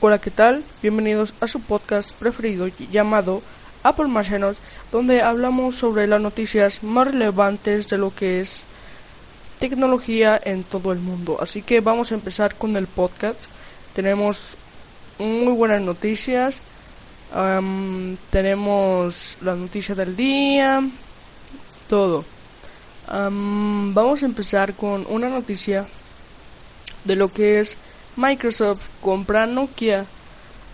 Hola, 0.00 0.20
¿qué 0.20 0.30
tal? 0.30 0.62
Bienvenidos 0.80 1.34
a 1.40 1.48
su 1.48 1.60
podcast 1.60 2.12
preferido 2.12 2.68
llamado 2.68 3.42
Apple 3.82 4.06
Marcianos, 4.06 4.58
donde 4.92 5.22
hablamos 5.22 5.74
sobre 5.74 6.06
las 6.06 6.20
noticias 6.20 6.84
más 6.84 7.10
relevantes 7.10 7.88
de 7.88 7.98
lo 7.98 8.14
que 8.14 8.38
es 8.38 8.62
tecnología 9.58 10.40
en 10.40 10.62
todo 10.62 10.92
el 10.92 11.00
mundo. 11.00 11.38
Así 11.40 11.62
que 11.62 11.80
vamos 11.80 12.12
a 12.12 12.14
empezar 12.14 12.54
con 12.54 12.76
el 12.76 12.86
podcast. 12.86 13.46
Tenemos 13.92 14.56
muy 15.18 15.52
buenas 15.52 15.82
noticias. 15.82 16.58
Am, 17.34 18.16
tenemos 18.30 19.36
la 19.40 19.56
noticia 19.56 19.96
del 19.96 20.14
día. 20.14 20.80
Todo. 21.88 22.24
Am, 23.08 23.92
vamos 23.94 24.22
a 24.22 24.26
empezar 24.26 24.74
con 24.74 25.04
una 25.08 25.28
noticia 25.28 25.88
de 27.02 27.16
lo 27.16 27.28
que 27.30 27.58
es 27.58 27.76
Microsoft 28.18 28.82
compra 29.00 29.46
Nokia. 29.46 30.04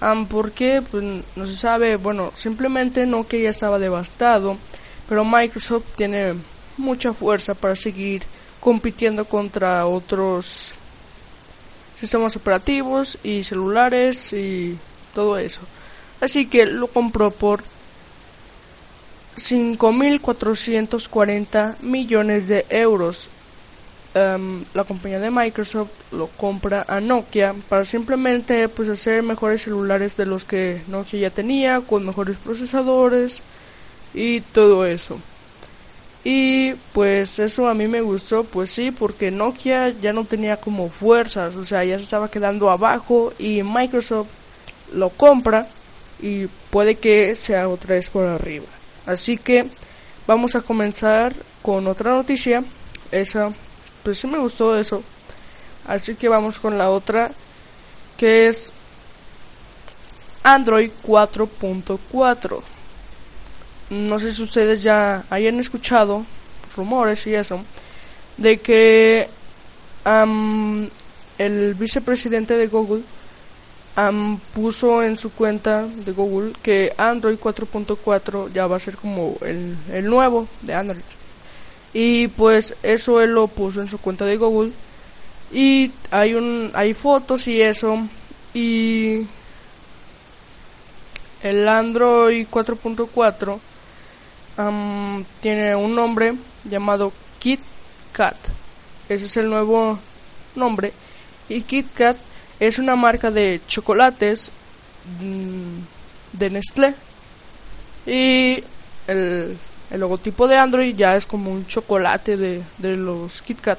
Am, 0.00 0.26
¿Por 0.26 0.52
qué? 0.52 0.82
Pues 0.82 1.04
no 1.36 1.46
se 1.46 1.54
sabe. 1.54 1.96
Bueno, 1.96 2.32
simplemente 2.34 3.04
Nokia 3.04 3.40
ya 3.40 3.50
estaba 3.50 3.78
devastado. 3.78 4.56
Pero 5.08 5.26
Microsoft 5.26 5.92
tiene 5.94 6.34
mucha 6.78 7.12
fuerza 7.12 7.52
para 7.54 7.76
seguir 7.76 8.22
compitiendo 8.60 9.26
contra 9.26 9.84
otros 9.86 10.72
sistemas 12.00 12.34
operativos 12.34 13.18
y 13.22 13.44
celulares 13.44 14.32
y 14.32 14.78
todo 15.14 15.36
eso. 15.36 15.60
Así 16.22 16.46
que 16.46 16.64
lo 16.64 16.86
compró 16.86 17.30
por 17.30 17.62
5.440 19.36 21.82
millones 21.82 22.48
de 22.48 22.64
euros. 22.70 23.28
Em, 24.14 24.64
la 24.74 24.84
compañía 24.84 25.18
de 25.18 25.28
Microsoft 25.28 25.90
lo 26.12 26.28
compra 26.28 26.84
a 26.86 27.00
Nokia 27.00 27.52
para 27.68 27.84
simplemente 27.84 28.68
pues 28.68 28.88
hacer 28.88 29.24
mejores 29.24 29.62
celulares 29.62 30.16
de 30.16 30.24
los 30.24 30.44
que 30.44 30.82
Nokia 30.86 31.18
ya 31.18 31.30
tenía 31.30 31.80
con 31.80 32.06
mejores 32.06 32.36
procesadores 32.36 33.42
y 34.14 34.40
todo 34.40 34.86
eso. 34.86 35.18
Y 36.22 36.74
pues 36.92 37.40
eso 37.40 37.68
a 37.68 37.74
mí 37.74 37.88
me 37.88 38.02
gustó, 38.02 38.44
pues 38.44 38.70
sí, 38.70 38.92
porque 38.92 39.32
Nokia 39.32 39.90
ya 39.90 40.12
no 40.12 40.24
tenía 40.24 40.58
como 40.58 40.88
fuerzas, 40.90 41.56
o 41.56 41.64
sea, 41.64 41.84
ya 41.84 41.98
se 41.98 42.04
estaba 42.04 42.30
quedando 42.30 42.70
abajo 42.70 43.32
y 43.36 43.64
Microsoft 43.64 44.28
lo 44.92 45.10
compra 45.10 45.66
y 46.22 46.46
puede 46.70 46.94
que 46.94 47.34
sea 47.34 47.68
otra 47.68 47.96
vez 47.96 48.08
por 48.10 48.26
arriba. 48.26 48.66
Así 49.06 49.36
que 49.36 49.66
vamos 50.26 50.54
a 50.54 50.62
comenzar 50.62 51.34
con 51.62 51.88
otra 51.88 52.12
noticia. 52.12 52.62
Esa, 53.10 53.52
pues 54.04 54.18
sí 54.18 54.26
me 54.26 54.38
gustó 54.38 54.78
eso. 54.78 55.02
Así 55.86 56.14
que 56.14 56.28
vamos 56.28 56.60
con 56.60 56.78
la 56.78 56.90
otra, 56.90 57.32
que 58.16 58.48
es 58.48 58.72
Android 60.42 60.90
4.4. 61.02 62.62
No 63.90 64.18
sé 64.18 64.32
si 64.32 64.42
ustedes 64.42 64.82
ya 64.82 65.24
hayan 65.30 65.58
escuchado 65.58 66.24
rumores 66.76 67.26
y 67.26 67.34
eso, 67.34 67.60
de 68.36 68.58
que 68.58 69.28
am, 70.04 70.88
el 71.38 71.74
vicepresidente 71.74 72.56
de 72.56 72.66
Google 72.66 73.02
am, 73.96 74.38
puso 74.52 75.02
en 75.02 75.16
su 75.16 75.30
cuenta 75.32 75.82
de 75.82 76.12
Google 76.12 76.52
que 76.62 76.92
Android 76.96 77.38
4.4 77.38 78.52
ya 78.52 78.66
va 78.66 78.76
a 78.76 78.80
ser 78.80 78.96
como 78.96 79.36
el, 79.42 79.76
el 79.92 80.06
nuevo 80.06 80.48
de 80.62 80.74
Android. 80.74 81.04
Y 81.94 82.26
pues 82.28 82.74
eso 82.82 83.22
él 83.22 83.30
lo 83.30 83.46
puso 83.46 83.80
en 83.80 83.88
su 83.88 83.98
cuenta 83.98 84.26
de 84.26 84.36
Google. 84.36 84.72
Y 85.52 85.92
hay 86.10 86.34
un 86.34 86.72
hay 86.74 86.92
fotos 86.92 87.46
y 87.46 87.62
eso. 87.62 88.06
Y 88.52 89.26
el 91.42 91.68
Android 91.68 92.46
4.4 92.50 93.58
am, 94.56 95.24
tiene 95.40 95.76
un 95.76 95.94
nombre 95.94 96.34
llamado 96.64 97.12
KitKat. 97.38 98.36
Ese 99.08 99.26
es 99.26 99.36
el 99.36 99.48
nuevo 99.48 99.98
nombre. 100.56 100.92
Y 101.48 101.62
KitKat 101.62 102.16
es 102.58 102.78
una 102.78 102.96
marca 102.96 103.30
de 103.30 103.60
chocolates 103.68 104.50
mm, 105.20 106.38
de 106.38 106.50
Nestlé. 106.50 106.94
Y 108.06 108.64
el, 109.06 109.56
el 109.94 110.00
logotipo 110.00 110.48
de 110.48 110.58
Android 110.58 110.96
ya 110.96 111.14
es 111.14 111.24
como 111.24 111.52
un 111.52 111.68
chocolate 111.68 112.36
de, 112.36 112.64
de 112.78 112.96
los 112.96 113.40
KitKat. 113.42 113.78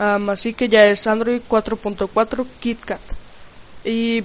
Am, 0.00 0.28
así 0.30 0.52
que 0.52 0.68
ya 0.68 0.84
es 0.86 1.06
Android 1.06 1.40
4.4 1.48 2.44
KitKat. 2.58 3.00
Y 3.84 4.24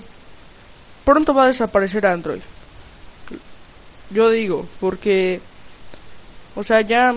pronto 1.05 1.35
va 1.35 1.43
a 1.43 1.47
desaparecer 1.47 2.07
Android. 2.07 2.41
Yo 4.09 4.31
digo, 4.31 4.67
porque, 4.79 5.39
o 6.55 6.63
sea, 6.63 6.81
ya, 6.81 7.13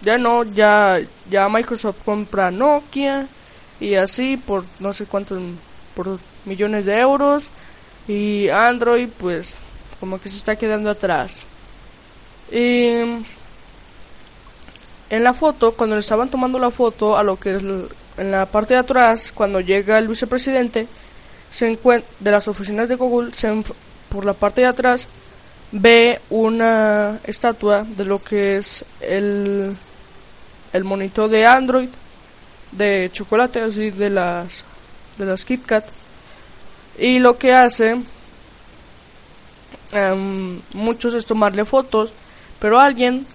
ya 0.00 0.16
no, 0.16 0.42
ya, 0.42 0.98
ya 1.28 1.50
Microsoft 1.50 2.02
compra 2.06 2.50
Nokia 2.50 3.26
y 3.80 3.96
así 3.96 4.38
por 4.38 4.64
no 4.80 4.94
sé 4.94 5.04
cuántos, 5.04 5.42
por 5.94 6.18
millones 6.46 6.86
de 6.86 6.98
euros 6.98 7.48
y 8.08 8.48
Android 8.48 9.10
pues 9.18 9.56
como 10.00 10.18
que 10.18 10.30
se 10.30 10.38
está 10.38 10.56
quedando 10.56 10.88
atrás. 10.88 11.44
Y 12.50 12.86
en 15.10 15.24
la 15.24 15.34
foto, 15.34 15.72
cuando 15.72 15.96
le 15.96 16.00
estaban 16.00 16.30
tomando 16.30 16.58
la 16.58 16.70
foto 16.70 17.16
a 17.16 17.22
lo 17.22 17.38
que 17.38 17.56
es 17.56 17.62
en 18.16 18.30
la 18.30 18.46
parte 18.46 18.74
de 18.74 18.80
atrás, 18.80 19.32
cuando 19.34 19.60
llega 19.60 19.98
el 19.98 20.08
vicepresidente, 20.08 20.86
se 21.50 21.78
de 22.20 22.30
las 22.30 22.48
oficinas 22.48 22.88
de 22.88 22.96
Google, 22.96 23.34
se 23.34 23.62
por 24.08 24.24
la 24.24 24.34
parte 24.34 24.62
de 24.62 24.66
atrás 24.66 25.06
ve 25.72 26.20
una 26.30 27.18
estatua 27.24 27.84
de 27.84 28.04
lo 28.04 28.22
que 28.22 28.58
es 28.58 28.84
el 29.00 29.74
el 30.72 30.84
monitor 30.84 31.28
de 31.28 31.46
Android 31.46 31.88
de 32.72 33.10
chocolate 33.12 33.60
así 33.60 33.90
de 33.90 34.10
las 34.10 34.64
de 35.18 35.24
las 35.24 35.44
Kit 35.44 35.64
Kat 35.64 35.86
y 36.98 37.18
lo 37.18 37.38
que 37.38 37.54
hace 37.54 38.02
em, 39.92 40.60
muchos 40.74 41.14
es 41.14 41.24
tomarle 41.24 41.64
fotos 41.64 42.12
pero 42.62 42.78
alguien 42.78 43.26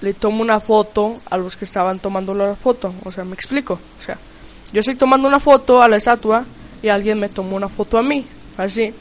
le 0.00 0.14
toma 0.14 0.40
una 0.40 0.58
foto 0.58 1.20
a 1.28 1.36
los 1.36 1.54
que 1.54 1.66
estaban 1.66 2.00
tomando 2.00 2.34
la 2.34 2.54
foto. 2.56 2.94
O 3.04 3.12
sea 3.12 3.24
me 3.24 3.34
explico. 3.34 3.74
O 3.74 4.02
sea 4.02 4.16
yo 4.72 4.80
estoy 4.80 4.94
tomando 4.94 5.28
una 5.28 5.38
foto 5.38 5.82
a 5.82 5.88
la 5.88 5.96
estatua 5.96 6.46
y 6.82 6.88
alguien 6.88 7.20
me 7.20 7.28
tomó 7.28 7.56
una 7.56 7.68
foto 7.68 7.98
a 7.98 8.02
mí. 8.02 8.24
Así. 8.56 8.94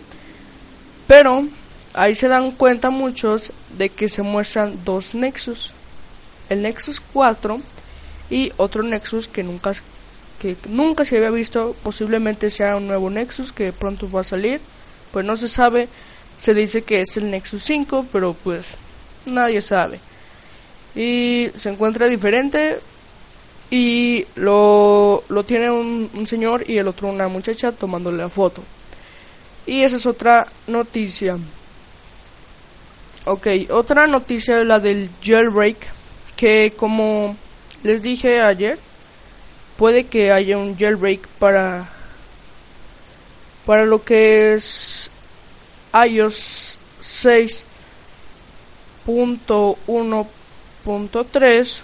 Pero 1.07 1.45
ahí 1.93 2.13
se 2.13 2.27
dan 2.27 2.51
cuenta 2.51 2.89
muchos 2.89 3.53
de 3.77 3.87
que 3.87 4.09
se 4.09 4.21
muestran 4.21 4.83
dos 4.83 5.15
Nexus. 5.15 5.71
El 6.49 6.61
Nexus 6.63 7.01
4 7.13 7.61
y 8.29 8.51
otro 8.57 8.83
Nexus 8.83 9.29
que 9.29 9.43
nunca 9.43 9.71
que 10.39 10.57
nunca 10.67 11.05
se 11.05 11.15
había 11.17 11.29
visto, 11.29 11.73
posiblemente 11.83 12.49
sea 12.49 12.75
un 12.75 12.87
nuevo 12.87 13.09
Nexus 13.09 13.53
que 13.53 13.71
pronto 13.71 14.11
va 14.11 14.21
a 14.21 14.25
salir, 14.25 14.59
pues 15.13 15.25
no 15.25 15.37
se 15.37 15.47
sabe, 15.47 15.87
se 16.37 16.53
dice 16.53 16.81
que 16.81 17.01
es 17.01 17.15
el 17.15 17.31
Nexus 17.31 17.63
5, 17.63 18.07
pero 18.11 18.33
pues 18.33 18.75
nadie 19.29 19.61
sabe. 19.61 19.99
Y 20.95 21.47
se 21.55 21.69
encuentra 21.69 22.07
diferente 22.07 22.79
y 23.69 24.25
lo, 24.35 25.23
lo 25.29 25.43
tiene 25.43 25.69
un, 25.69 26.09
un 26.13 26.27
señor 26.27 26.63
y 26.67 26.77
el 26.77 26.87
otro 26.87 27.07
una 27.07 27.27
muchacha 27.27 27.71
tomándole 27.71 28.17
la 28.17 28.29
foto. 28.29 28.63
Y 29.65 29.83
esa 29.83 29.97
es 29.97 30.05
otra 30.05 30.47
noticia. 30.67 31.37
Ok, 33.25 33.47
otra 33.69 34.07
noticia 34.07 34.61
es 34.61 34.65
la 34.65 34.79
del 34.79 35.09
jailbreak, 35.23 35.77
que 36.35 36.73
como 36.75 37.35
les 37.83 38.01
dije 38.01 38.41
ayer, 38.41 38.79
puede 39.77 40.05
que 40.05 40.31
haya 40.31 40.57
un 40.57 40.75
jailbreak 40.77 41.27
para 41.39 41.87
para 43.65 43.85
lo 43.85 44.03
que 44.03 44.53
es 44.53 45.11
iOS 45.93 46.79
6.1.3 49.09 51.81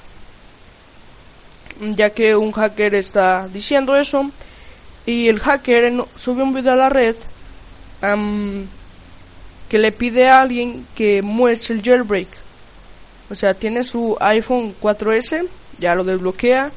ya 1.95 2.09
que 2.11 2.35
un 2.35 2.53
hacker 2.53 2.95
está 2.95 3.47
diciendo 3.47 3.95
eso 3.97 4.31
Y 5.05 5.27
el 5.27 5.39
hacker 5.39 5.93
sube 6.15 6.41
un 6.43 6.53
video 6.53 6.73
a 6.73 6.75
la 6.75 6.89
red 6.89 7.15
que 9.69 9.79
le 9.79 9.91
pide 9.91 10.27
a 10.27 10.41
alguien 10.41 10.85
que 10.95 11.21
muestre 11.21 11.75
el 11.75 11.81
jailbreak. 11.81 12.27
O 13.29 13.35
sea, 13.35 13.53
tiene 13.55 13.83
su 13.83 14.15
iPhone 14.19 14.75
4S, 14.79 15.47
ya 15.79 15.95
lo 15.95 16.03
desbloquea, 16.03 16.71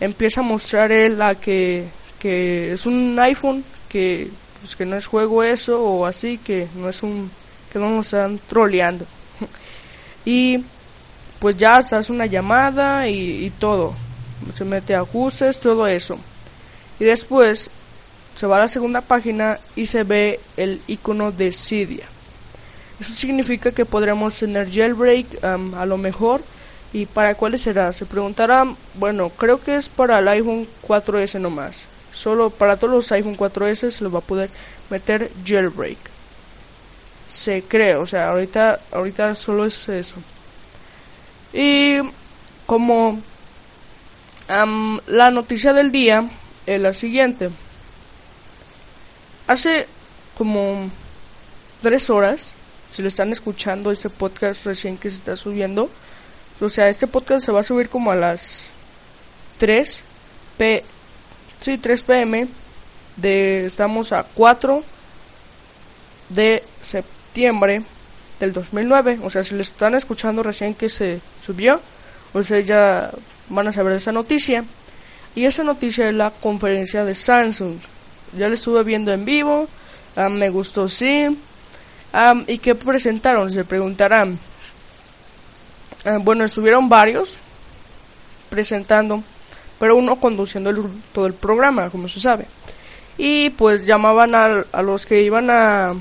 empieza 0.00 0.40
a 0.40 0.44
mostrar 0.44 0.92
él 0.92 1.20
a 1.20 1.34
que, 1.34 1.84
que 2.18 2.72
es 2.72 2.86
un 2.86 3.18
iPhone, 3.18 3.64
que, 3.88 4.30
pues, 4.60 4.76
que 4.76 4.86
no 4.86 4.96
es 4.96 5.06
juego 5.06 5.42
eso 5.42 5.82
o 5.82 6.06
así, 6.06 6.38
que 6.38 6.68
no 6.76 6.88
es 6.88 7.02
un 7.02 7.30
que 7.72 7.78
no 7.78 7.90
nos 7.90 8.06
están 8.06 8.38
troleando. 8.48 9.06
y 10.24 10.62
pues 11.38 11.56
ya 11.56 11.80
se 11.82 11.96
hace 11.96 12.12
una 12.12 12.26
llamada 12.26 13.08
y, 13.08 13.50
todo. 13.58 13.94
Se 14.54 14.64
mete 14.64 14.94
a 14.94 15.00
ajustes, 15.00 15.58
todo 15.58 15.86
eso. 15.86 16.18
Y 17.00 17.04
después 17.04 17.70
se 18.34 18.46
va 18.46 18.56
a 18.56 18.60
la 18.60 18.68
segunda 18.68 19.00
página 19.00 19.58
y 19.74 19.86
se 19.86 20.04
ve 20.04 20.38
el 20.56 20.80
icono 20.86 21.32
de 21.32 21.52
Cydia. 21.52 22.06
Eso 23.00 23.12
significa 23.12 23.72
que 23.72 23.84
podremos 23.84 24.34
tener 24.36 24.70
jailbreak 24.70 25.42
a 25.42 25.86
lo 25.86 25.96
mejor. 25.96 26.42
¿Y 26.92 27.06
para 27.06 27.34
cuáles 27.34 27.62
será? 27.62 27.90
Se 27.92 28.04
preguntarán, 28.04 28.76
bueno, 28.94 29.30
creo 29.30 29.60
que 29.60 29.76
es 29.76 29.88
para 29.88 30.18
el 30.18 30.28
iPhone 30.28 30.68
4S 30.86 31.40
nomás. 31.40 31.86
Solo 32.12 32.50
para 32.50 32.76
todos 32.76 32.92
los 32.92 33.12
iPhone 33.12 33.36
4S 33.36 33.90
se 33.90 34.04
les 34.04 34.14
va 34.14 34.18
a 34.18 34.22
poder 34.22 34.50
meter 34.90 35.30
jailbreak. 35.44 35.98
Se 37.28 37.62
cree, 37.62 37.96
o 37.96 38.06
sea, 38.06 38.30
ahorita, 38.30 38.80
ahorita 38.92 39.34
solo 39.34 39.64
es 39.64 39.88
eso. 39.88 40.16
Y 41.52 41.98
como 42.66 43.20
la 45.06 45.30
noticia 45.30 45.72
del 45.72 45.90
día 45.90 46.28
es 46.66 46.80
la 46.80 46.92
siguiente. 46.92 47.50
Hace 49.46 49.86
como 50.36 50.90
tres 51.80 52.10
horas, 52.10 52.54
si 52.90 53.02
lo 53.02 53.08
están 53.08 53.32
escuchando, 53.32 53.90
este 53.90 54.10
podcast 54.10 54.66
recién 54.66 54.98
que 54.98 55.10
se 55.10 55.16
está 55.16 55.36
subiendo, 55.36 55.90
o 56.60 56.68
sea, 56.68 56.88
este 56.88 57.06
podcast 57.06 57.44
se 57.44 57.52
va 57.52 57.60
a 57.60 57.64
subir 57.64 57.88
como 57.88 58.12
a 58.12 58.16
las 58.16 58.72
3 59.58 60.02
p, 60.58 60.84
sí, 61.60 61.78
3 61.78 62.02
pm, 62.02 62.48
de, 63.16 63.66
estamos 63.66 64.12
a 64.12 64.24
4 64.34 64.82
de 66.34 66.62
septiembre 66.80 67.82
del 68.40 68.52
2009, 68.52 69.20
o 69.22 69.30
sea, 69.30 69.44
si 69.44 69.54
lo 69.54 69.62
están 69.62 69.94
escuchando 69.94 70.42
recién 70.42 70.74
que 70.74 70.88
se 70.88 71.20
subió, 71.44 71.80
sea, 72.42 72.60
ya 72.60 73.10
van 73.48 73.68
a 73.68 73.72
saber 73.72 73.92
de 73.92 73.98
esa 73.98 74.12
noticia. 74.12 74.64
Y 75.34 75.44
esa 75.44 75.64
noticia 75.64 76.08
es 76.08 76.14
la 76.14 76.30
conferencia 76.30 77.04
de 77.04 77.14
Samsung 77.14 77.76
ya 78.36 78.48
lo 78.48 78.54
estuve 78.54 78.82
viendo 78.82 79.12
en 79.12 79.24
vivo, 79.24 79.68
me 80.30 80.50
gustó 80.50 80.88
sí. 80.88 81.36
¿Y 82.46 82.58
qué 82.58 82.74
presentaron? 82.74 83.50
Se 83.50 83.64
preguntarán. 83.64 84.38
bueno, 86.20 86.44
estuvieron 86.44 86.88
varios 86.88 87.36
presentando, 88.50 89.22
pero 89.78 89.96
uno 89.96 90.16
conduciendo 90.16 90.72
todo 91.12 91.26
el 91.26 91.34
programa, 91.34 91.90
como 91.90 92.08
se 92.08 92.20
sabe. 92.20 92.46
Y 93.18 93.50
pues 93.50 93.84
llamaban 93.86 94.34
a, 94.34 94.64
a 94.72 94.82
los 94.82 95.06
que 95.06 95.22
iban 95.22 95.50
a, 95.50 95.94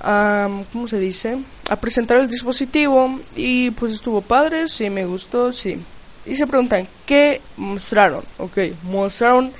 a, 0.00 0.48
¿cómo 0.72 0.88
se 0.88 0.98
dice? 0.98 1.38
A 1.68 1.76
presentar 1.76 2.18
el 2.18 2.28
dispositivo 2.28 3.20
y 3.34 3.70
pues 3.72 3.92
estuvo 3.92 4.20
padre, 4.20 4.68
sí 4.68 4.90
me 4.90 5.04
gustó, 5.04 5.52
sí. 5.52 5.78
Y 6.24 6.34
se 6.34 6.46
preguntan, 6.46 6.88
¿qué 7.04 7.40
mostraron? 7.56 8.24
Ok, 8.38 8.58
mostraron 8.82 9.52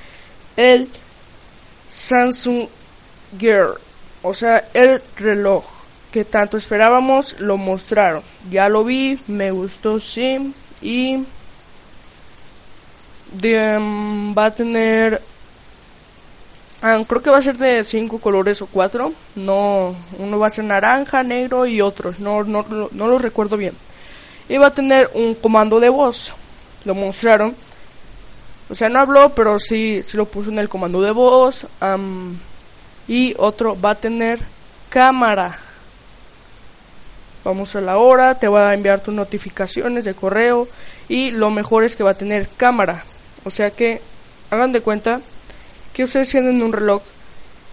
el 0.55 0.89
Samsung 1.89 2.67
Gear, 3.39 3.69
o 4.21 4.33
sea, 4.33 4.67
el 4.73 5.01
reloj 5.17 5.63
que 6.11 6.25
tanto 6.25 6.57
esperábamos, 6.57 7.39
lo 7.39 7.57
mostraron. 7.57 8.23
Ya 8.49 8.69
lo 8.69 8.83
vi, 8.83 9.19
me 9.27 9.51
gustó, 9.51 9.99
sí, 9.99 10.53
y 10.81 11.17
mm, 13.41 14.37
va 14.37 14.45
a 14.45 14.51
tener 14.51 15.21
ah, 16.81 16.99
creo 17.07 17.21
que 17.21 17.29
va 17.29 17.37
a 17.37 17.41
ser 17.41 17.57
de 17.57 17.83
cinco 17.83 18.19
colores 18.19 18.61
o 18.61 18.67
cuatro. 18.67 19.13
No, 19.35 19.95
uno 20.19 20.39
va 20.39 20.47
a 20.47 20.51
ser 20.51 20.65
naranja, 20.65 21.23
negro 21.23 21.65
y 21.65 21.81
otros. 21.81 22.19
No, 22.19 22.43
no, 22.43 22.65
no 22.91 23.07
lo 23.07 23.17
recuerdo 23.17 23.57
bien. 23.57 23.73
Y 24.49 24.57
va 24.57 24.67
a 24.67 24.73
tener 24.73 25.09
un 25.13 25.35
comando 25.35 25.79
de 25.79 25.89
voz. 25.89 26.33
Lo 26.85 26.93
mostraron. 26.95 27.55
O 28.69 28.75
sea, 28.75 28.89
no 28.89 28.99
habló, 28.99 29.29
pero 29.29 29.59
sí, 29.59 30.01
sí 30.05 30.17
lo 30.17 30.25
puso 30.25 30.51
en 30.51 30.59
el 30.59 30.69
comando 30.69 31.01
de 31.01 31.11
voz. 31.11 31.65
y 33.07 33.33
otro 33.37 33.79
va 33.79 33.91
a 33.91 33.95
tener 33.95 34.39
cámara. 34.89 35.57
Vamos 37.43 37.75
a 37.77 37.81
la 37.81 37.97
hora, 37.97 38.35
te 38.35 38.49
va 38.49 38.69
a 38.69 38.73
enviar 38.73 38.99
tus 38.99 39.13
notificaciones 39.13 40.03
de 40.03 40.13
correo. 40.13 40.67
Y 41.07 41.31
lo 41.31 41.49
mejor 41.49 41.83
es 41.83 41.95
que 41.95 42.03
va 42.03 42.11
a 42.11 42.17
tener 42.17 42.49
cámara. 42.49 43.03
O 43.45 43.49
sea 43.49 43.71
que 43.71 44.01
hagan 44.49 44.73
de 44.73 44.81
cuenta 44.81 45.21
que 45.97 46.05
ustedes 46.05 46.29
tienen 46.29 46.63
un 46.63 46.71
reloj 46.71 47.01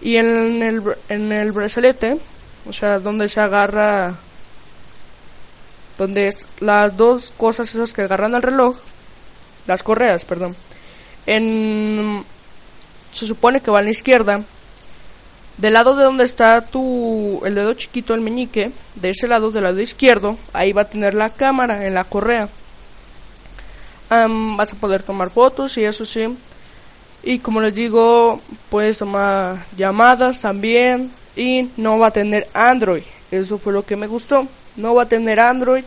y 0.01 0.17
en 0.17 0.61
el, 0.61 0.83
en 1.07 1.31
el 1.31 1.53
brazalete, 1.53 2.17
o 2.67 2.73
sea, 2.73 2.99
donde 2.99 3.29
se 3.29 3.39
agarra, 3.39 4.15
donde 5.97 6.27
es 6.27 6.45
las 6.59 6.97
dos 6.97 7.31
cosas 7.37 7.73
esas 7.73 7.93
que 7.93 8.01
agarran 8.01 8.35
al 8.35 8.41
reloj, 8.41 8.77
las 9.65 9.81
correas, 9.81 10.25
perdón 10.25 10.55
en 11.25 12.23
se 13.11 13.25
supone 13.25 13.61
que 13.61 13.71
va 13.71 13.79
a 13.79 13.83
la 13.83 13.89
izquierda. 13.89 14.41
Del 15.57 15.73
lado 15.73 15.95
de 15.95 16.03
donde 16.03 16.25
está 16.25 16.61
tu 16.61 17.41
el 17.45 17.55
dedo 17.55 17.73
chiquito, 17.75 18.13
el 18.13 18.21
meñique, 18.21 18.71
de 18.95 19.11
ese 19.11 19.27
lado, 19.27 19.51
del 19.51 19.63
lado 19.63 19.79
izquierdo, 19.79 20.37
ahí 20.51 20.73
va 20.73 20.81
a 20.81 20.89
tener 20.89 21.13
la 21.13 21.29
cámara 21.29 21.85
en 21.85 21.93
la 21.93 22.03
correa. 22.03 22.49
vas 24.09 24.73
a 24.73 24.75
poder 24.75 25.03
tomar 25.03 25.29
fotos 25.29 25.77
y 25.77 25.85
eso 25.85 26.05
sí. 26.05 26.27
Y 27.25 27.39
como 27.39 27.59
les 27.59 27.75
digo, 27.75 28.39
puedes 28.69 28.99
tomar 28.99 29.65
llamadas 29.75 30.39
también. 30.39 31.11
Y 31.35 31.69
no 31.75 31.99
va 31.99 32.07
a 32.07 32.11
tener 32.11 32.47
Android. 32.53 33.03
Eso 33.29 33.57
fue 33.57 33.73
lo 33.73 33.85
que 33.85 33.97
me 33.97 34.07
gustó. 34.07 34.47
No 34.77 34.95
va 34.95 35.03
a 35.03 35.09
tener 35.09 35.41
Android. 35.41 35.83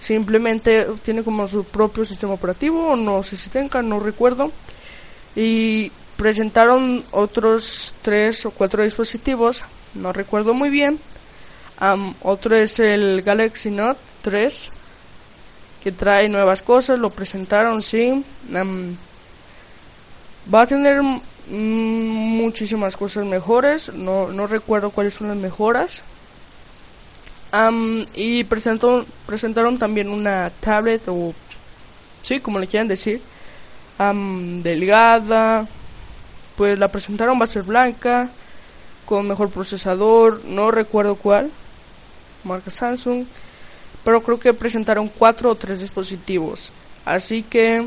Simplemente 0.00 0.86
tiene 1.02 1.22
como 1.22 1.46
su 1.48 1.64
propio 1.64 2.06
sistema 2.06 2.32
operativo. 2.32 2.96
No 2.96 3.22
sé 3.22 3.36
si 3.36 3.50
tenga, 3.50 3.82
no 3.82 4.00
recuerdo 4.00 4.50
y 5.36 5.92
presentaron 6.16 7.04
otros 7.12 7.94
tres 8.02 8.46
o 8.46 8.50
cuatro 8.50 8.82
dispositivos, 8.82 9.62
no 9.94 10.12
recuerdo 10.12 10.54
muy 10.54 10.70
bien. 10.70 10.98
otro 12.22 12.56
es 12.56 12.80
el 12.80 13.22
Galaxy 13.22 13.70
Note 13.70 14.00
3, 14.22 14.70
que 15.84 15.92
trae 15.92 16.28
nuevas 16.28 16.62
cosas, 16.62 16.98
lo 16.98 17.10
presentaron, 17.10 17.82
sí. 17.82 18.24
Va 20.52 20.62
a 20.62 20.66
tener 20.66 21.00
muchísimas 21.48 22.96
cosas 22.96 23.24
mejores, 23.24 23.92
no, 23.94 24.28
no 24.28 24.46
recuerdo 24.46 24.90
cuáles 24.90 25.14
son 25.14 25.28
las 25.28 25.36
mejoras. 25.36 26.02
y 28.14 28.44
presentó, 28.44 29.06
presentaron 29.26 29.78
también 29.78 30.10
una 30.10 30.50
tablet 30.60 31.02
o, 31.08 31.34
sí, 32.22 32.40
como 32.40 32.58
le 32.58 32.66
quieran 32.66 32.88
decir, 32.88 33.20
delgada, 34.62 35.66
pues 36.56 36.78
la 36.78 36.88
presentaron 36.88 37.38
va 37.40 37.44
a 37.44 37.48
ser 37.48 37.62
blanca, 37.62 38.28
con 39.04 39.28
mejor 39.28 39.50
procesador, 39.50 40.44
no 40.44 40.70
recuerdo 40.70 41.14
cuál, 41.14 41.50
marca 42.44 42.70
Samsung, 42.70 43.24
pero 44.04 44.22
creo 44.22 44.38
que 44.38 44.52
presentaron 44.52 45.08
cuatro 45.08 45.50
o 45.50 45.54
tres 45.54 45.80
dispositivos, 45.80 46.72
así 47.04 47.42
que 47.42 47.86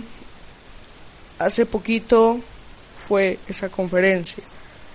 hace 1.40 1.66
poquito 1.66 2.40
fue 3.08 3.40
esa 3.48 3.70
conferencia 3.70 4.44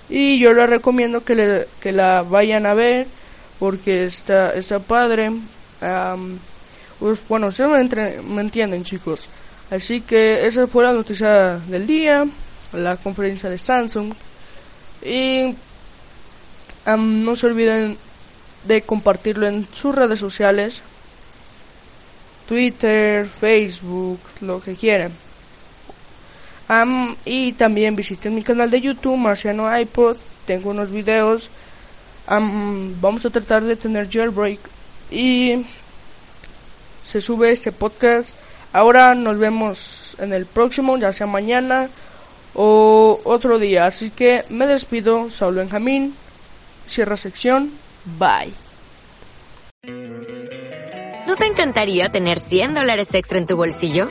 y 0.09 0.39
yo 0.39 0.53
les 0.53 0.69
recomiendo 0.69 1.25
que, 1.25 1.35
le, 1.35 1.69
que 1.81 1.93
la 1.93 2.23
vayan 2.23 2.67
a 2.67 2.75
ver 2.75 3.07
porque 3.59 4.05
está, 4.05 4.51
está 4.51 4.79
padre. 4.79 5.33
pues, 6.99 7.23
bueno, 7.29 7.51
se 7.51 7.67
me 7.67 8.41
entienden 8.41 8.85
chicos. 8.85 9.29
Así 9.71 10.03
que 10.03 10.47
esa 10.47 10.67
fue 10.67 10.85
la 10.85 10.93
noticia 10.93 11.59
del 11.59 11.87
día, 11.87 12.27
la 12.73 12.97
conferencia 12.97 13.49
de 13.49 13.59
Samsung. 13.59 14.13
Y 15.03 15.55
no 16.97 17.37
se 17.37 17.47
olviden 17.47 17.97
de 18.65 18.83
compartirlo 18.83 19.47
en 19.47 19.67
sus 19.73 19.95
redes 19.95 20.19
sociales, 20.19 20.83
Twitter, 22.47 23.27
Facebook, 23.27 24.21
lo 24.41 24.61
que 24.61 24.75
quieran. 24.75 25.13
Y 27.25 27.53
también 27.53 27.97
visiten 27.97 28.35
mi 28.35 28.43
canal 28.43 28.71
de 28.71 28.81
YouTube, 28.81 29.17
Marciano 29.17 29.77
iPod. 29.79 30.17
Tengo 30.47 30.71
unos 30.71 30.91
videos. 30.91 31.51
vamos 32.29 33.27
a 33.27 33.31
tratar 33.31 33.65
de 33.65 33.77
tener 33.77 34.09
jailbreak. 34.11 34.61
Y 35.11 35.67
se 37.03 37.21
sube 37.21 37.53
ese 37.53 37.73
podcast 37.73 38.35
Ahora 38.75 39.15
nos 39.15 39.39
vemos 39.39 40.17
en 40.19 40.33
el 40.33 40.47
próximo, 40.47 40.99
ya 40.99 41.13
sea 41.13 41.29
mañana 41.29 41.89
o 42.55 43.21
otro 43.23 43.61
día. 43.61 43.87
Así 43.87 44.11
que 44.11 44.45
me 44.49 44.67
despido, 44.67 45.31
Saúl 45.31 45.55
Benjamín. 45.55 46.17
Cierra 46.89 47.17
sección. 47.17 47.71
Bye. 48.19 48.53
¿No 51.29 51.37
te 51.37 51.47
encantaría 51.47 52.11
tener 52.11 52.41
100 52.41 52.75
dólares 52.75 53.15
extra 53.15 53.39
en 53.39 53.47
tu 53.47 53.57
bolsillo? 53.57 54.11